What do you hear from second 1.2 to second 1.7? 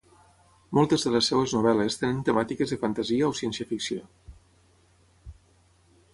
seves